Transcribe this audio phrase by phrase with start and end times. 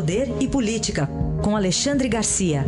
[0.00, 1.06] Poder e Política,
[1.44, 2.64] com Alexandre Garcia.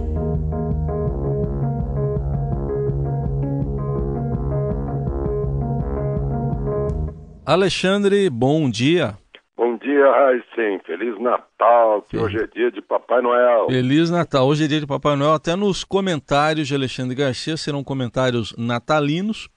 [7.46, 9.16] Alexandre, bom dia.
[9.56, 10.78] Bom dia, Raíssen.
[10.84, 13.66] Feliz Natal, que hoje é dia de Papai Noel.
[13.70, 14.46] Feliz Natal.
[14.46, 15.32] Hoje é dia de Papai Noel.
[15.32, 19.48] Até nos comentários de Alexandre Garcia serão comentários natalinos.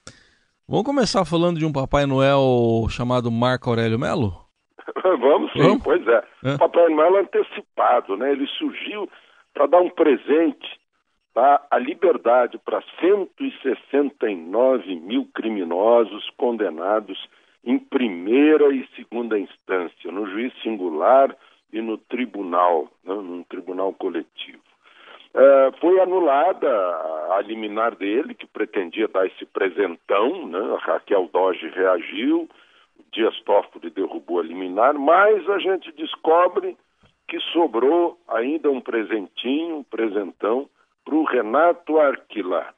[0.66, 4.45] Vamos começar falando de um Papai Noel chamado Marco Aurélio Melo?
[5.16, 5.82] Vamos sim, Vamos?
[5.82, 6.24] pois é.
[6.44, 6.56] é.
[6.58, 8.32] Papai Noel antecipado, né?
[8.32, 9.08] Ele surgiu
[9.54, 10.80] para dar um presente,
[11.34, 11.62] tá?
[11.70, 17.18] a liberdade para 169 mil criminosos condenados
[17.64, 21.36] em primeira e segunda instância, no juiz singular
[21.72, 24.62] e no tribunal, né, num tribunal coletivo.
[25.34, 26.68] É, foi anulada
[27.36, 32.48] a liminar dele, que pretendia dar esse presentão, né, a Raquel Doge reagiu,
[33.16, 36.76] Dias Toffoli derrubou a liminar, mas a gente descobre
[37.26, 40.68] que sobrou ainda um presentinho, um presentão,
[41.02, 42.74] para o Renato Arquilar,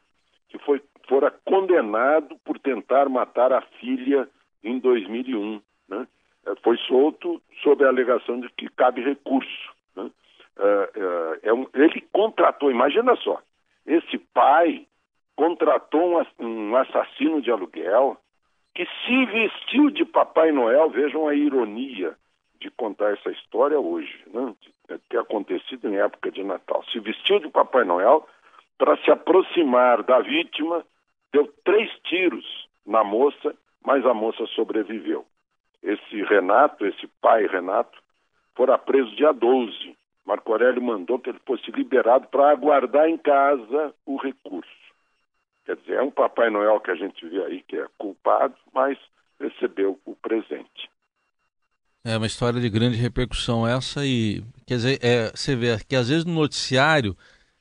[0.48, 4.28] que foi, fora condenado por tentar matar a filha
[4.62, 5.60] em 2001.
[5.88, 6.06] Né?
[6.46, 9.72] É, foi solto sob a alegação de que cabe recurso.
[9.96, 10.08] Né?
[10.56, 10.90] É,
[11.42, 13.42] é, é um, ele contratou, imagina só,
[13.84, 14.86] esse pai
[15.34, 18.16] contratou um, um assassino de aluguel
[18.78, 22.16] que se vestiu de Papai Noel, vejam a ironia
[22.60, 24.54] de contar essa história hoje, né?
[24.60, 26.84] de ter acontecido em época de Natal.
[26.92, 28.24] Se vestiu de Papai Noel
[28.78, 30.86] para se aproximar da vítima,
[31.32, 33.52] deu três tiros na moça
[33.84, 35.24] mas a moça sobreviveu.
[35.82, 37.98] Esse Renato, esse pai Renato,
[38.54, 39.96] fora preso dia 12.
[40.24, 44.77] Marco Aurélio mandou que ele fosse liberado para aguardar em casa o recurso.
[45.68, 48.96] Quer dizer, é um Papai Noel que a gente vê aí que é culpado, mas
[49.38, 50.90] recebeu o presente.
[52.02, 56.08] É uma história de grande repercussão essa e quer dizer, é, você vê que às
[56.08, 57.14] vezes no noticiário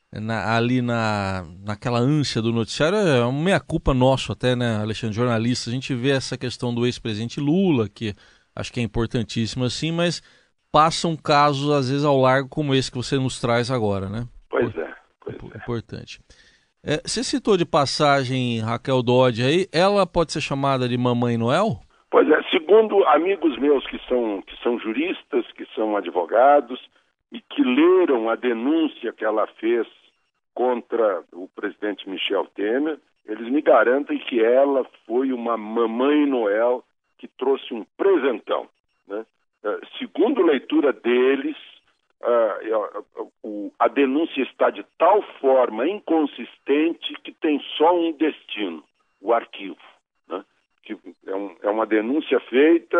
[0.10, 5.70] na, ali na, naquela ânsia do noticiário, é uma meia-culpa nosso até, né, Alexandre, jornalista,
[5.70, 8.16] a gente vê essa questão do ex-presidente Lula, que
[8.56, 10.23] acho que é importantíssimo assim, mas
[10.72, 14.26] passam casos, às vezes, ao largo como esse que você nos traz agora, né?
[14.50, 15.58] Pois é, pois é.
[15.58, 16.22] Importante.
[16.30, 16.47] É,
[17.05, 21.81] você citou de passagem Raquel Dodge aí, ela pode ser chamada de Mamãe Noel?
[22.09, 26.80] Pois é, segundo amigos meus que são, que são juristas, que são advogados,
[27.31, 29.86] e que leram a denúncia que ela fez
[30.53, 36.83] contra o presidente Michel Temer, eles me garantem que ela foi uma mamãe Noel
[37.17, 38.67] que trouxe um presentão.
[39.08, 39.25] Né?
[39.64, 41.58] Uh, segundo leitura deles,
[43.80, 48.83] a denúncia está de tal forma inconsistente que tem só um destino,
[49.22, 49.78] o arquivo.
[50.28, 50.44] Né?
[50.83, 50.98] Que
[51.28, 52.98] é, um, é, uma denúncia feita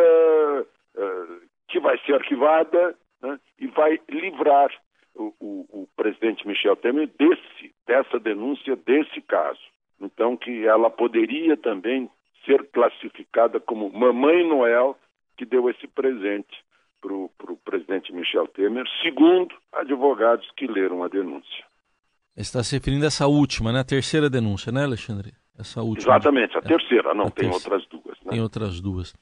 [1.68, 4.72] que vai ser arquivada né, e vai livrar
[5.16, 9.62] o, o, o, presidente Michel Temer desse, dessa denúncia, desse caso.
[10.00, 12.10] Então, que ela poderia também
[12.46, 14.98] ser classificada como Mamãe Noel,
[15.36, 16.64] que deu esse presente
[17.02, 21.66] para o presidente Michel Temer, segundo advogados que leram a denúncia.
[22.36, 23.80] Está se referindo a essa última, né?
[23.80, 25.34] A terceira denúncia, né, Alexandre?
[25.58, 26.14] Essa última.
[26.14, 27.76] Exatamente, a terceira, não, a tem terceira.
[27.76, 28.18] outras duas.
[28.24, 28.32] Né?
[28.32, 29.14] Tem outras duas.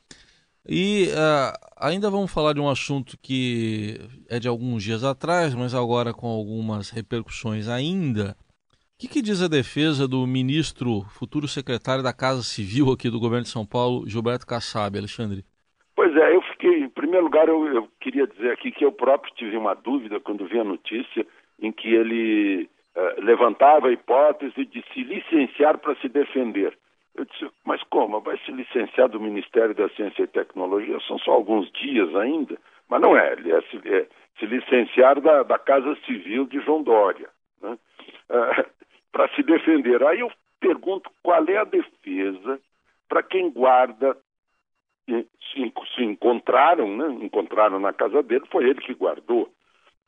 [0.68, 4.00] E uh, ainda vamos falar de um assunto que
[4.30, 8.36] é de alguns dias atrás, mas agora com algumas repercussões ainda.
[8.96, 13.20] O que, que, diz a defesa do ministro, futuro secretário da Casa Civil aqui do
[13.20, 15.44] governo de São Paulo, Gilberto Kassab, Alexandre?
[15.96, 16.75] Pois é, eu fiquei,
[17.16, 20.60] primeiro lugar, eu, eu queria dizer aqui que eu próprio tive uma dúvida quando vi
[20.60, 21.26] a notícia
[21.60, 26.78] em que ele uh, levantava a hipótese de se licenciar para se defender.
[27.16, 28.20] Eu disse, mas como?
[28.20, 31.00] Vai se licenciar do Ministério da Ciência e Tecnologia?
[31.08, 32.58] São só alguns dias ainda.
[32.90, 36.84] Mas não é, ele é se, é, se licenciar da, da, Casa Civil de João
[36.84, 37.30] Dória,
[37.62, 37.78] né?
[38.30, 38.66] é,
[39.14, 40.04] para se defender.
[40.04, 42.60] Aí eu pergunto qual é a defesa
[43.08, 44.18] para quem guarda.
[45.06, 45.28] Se,
[45.96, 47.08] se encontraram, né?
[47.22, 49.50] encontraram na casa dele, foi ele que guardou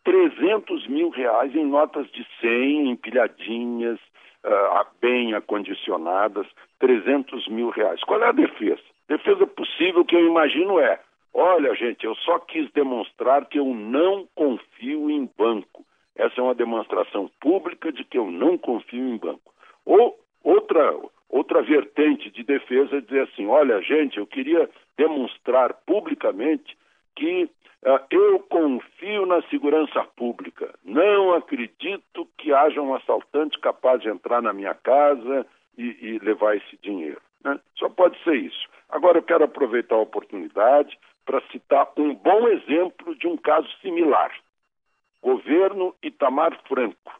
[0.04, 4.00] 300 mil reais em notas de 100, empilhadinhas,
[4.46, 6.48] uh, bem acondicionadas,
[6.80, 8.02] 300 mil reais.
[8.04, 8.82] Qual é a defesa?
[9.08, 11.00] Defesa possível que eu imagino é:
[11.34, 15.86] olha, gente, eu só quis demonstrar que eu não confio em banco.
[16.16, 19.54] Essa é uma demonstração pública de que eu não confio em banco.
[19.86, 20.94] Ou outra,
[21.30, 26.78] outra vertente de defesa é dizer assim: olha, gente, eu queria demonstrar publicamente
[27.16, 30.74] que uh, eu confio na segurança pública.
[30.84, 35.46] Não acredito que haja um assaltante capaz de entrar na minha casa
[35.78, 37.22] e, e levar esse dinheiro.
[37.44, 37.60] Né?
[37.76, 38.68] Só pode ser isso.
[38.90, 44.32] Agora eu quero aproveitar a oportunidade para citar um bom exemplo de um caso similar.
[45.22, 47.12] governo Itamar Franco,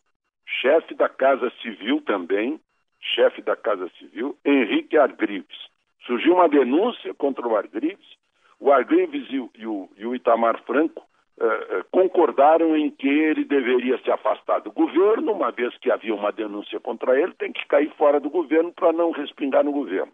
[0.62, 2.60] chefe da Casa Civil também,
[3.00, 5.58] chefe da Casa Civil, Henrique Argrives.
[6.06, 8.18] Surgiu uma denúncia contra o Argrives,
[8.60, 11.06] o Argrives e o, e e o Itamar Franco
[11.38, 16.32] uh, concordaram em que ele deveria se afastar do governo, uma vez que havia uma
[16.32, 20.12] denúncia contra ele, tem que cair fora do governo para não respingar no governo.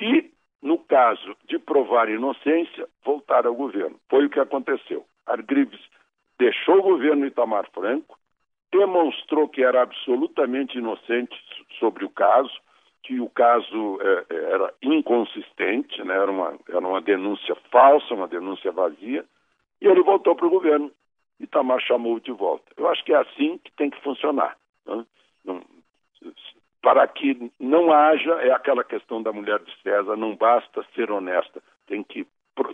[0.00, 0.30] E,
[0.62, 3.98] no caso de provar inocência, voltar ao governo.
[4.08, 5.04] Foi o que aconteceu.
[5.26, 5.80] Argrives
[6.38, 8.18] deixou o governo Itamar Franco,
[8.72, 11.36] demonstrou que era absolutamente inocente
[11.78, 12.52] sobre o caso,
[13.02, 16.14] que o caso é, era inconsistente, né?
[16.14, 19.24] era, uma, era uma denúncia falsa, uma denúncia vazia,
[19.80, 20.90] e ele voltou para o governo.
[21.38, 22.70] Itamar chamou de volta.
[22.76, 24.56] Eu acho que é assim que tem que funcionar.
[24.86, 25.06] Né?
[25.42, 25.62] Não,
[26.82, 31.62] para que não haja, é aquela questão da mulher de César, não basta ser honesta,
[31.86, 32.26] tem que,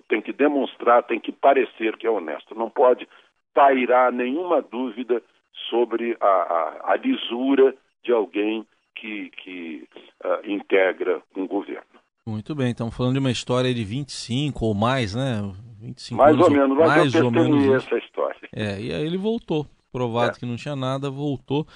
[0.08, 2.54] tem que demonstrar, tem que parecer que é honesto.
[2.54, 3.08] Não pode
[3.54, 5.22] pairar nenhuma dúvida
[5.68, 7.74] sobre a, a, a lisura
[8.04, 9.88] de alguém que, que
[10.24, 11.84] uh, integra um governo.
[12.26, 15.42] Muito bem, estamos falando de uma história de 25 ou mais, né?
[15.80, 18.48] 25 mais anos, ou menos, mas mais eu ou menos essa história.
[18.52, 20.40] É, e aí ele voltou, provado é.
[20.40, 21.66] que não tinha nada, voltou.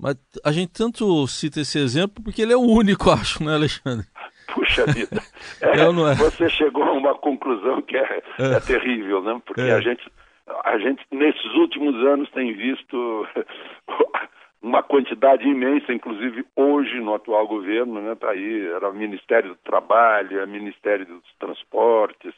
[0.00, 4.06] Mas a gente tanto cita esse exemplo porque ele é o único, acho, né, Alexandre?
[4.52, 5.22] Puxa vida.
[5.60, 6.14] É, é.
[6.16, 8.54] Você chegou a uma conclusão que é, é.
[8.54, 9.40] é terrível, né?
[9.46, 9.72] Porque é.
[9.72, 10.02] a gente
[10.64, 13.26] a gente nesses últimos anos tem visto
[14.62, 19.56] uma quantidade imensa, inclusive hoje no atual governo, né, tá aí, era o Ministério do
[19.56, 22.32] Trabalho, é Ministério dos Transportes,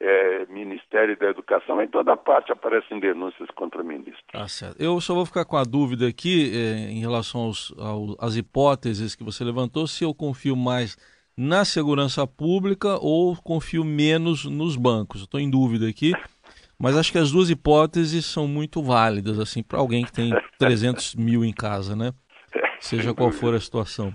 [0.00, 4.24] é, Ministério da Educação, em toda parte aparecem denúncias contra ministros.
[4.32, 4.80] Ah, certo.
[4.80, 7.74] Eu só vou ficar com a dúvida aqui é, em relação aos,
[8.20, 10.96] às hipóteses que você levantou, se eu confio mais
[11.36, 15.22] na segurança pública ou confio menos nos bancos.
[15.22, 16.12] Estou em dúvida aqui.
[16.80, 21.14] Mas acho que as duas hipóteses são muito válidas, assim, para alguém que tem 300
[21.16, 22.12] mil em casa, né?
[22.80, 24.14] Seja qual for a situação.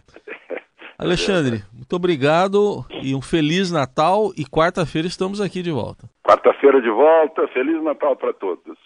[0.97, 4.31] Alexandre, muito obrigado e um Feliz Natal.
[4.37, 6.09] E quarta-feira estamos aqui de volta.
[6.25, 7.45] Quarta-feira de volta.
[7.49, 8.77] Feliz Natal para todos.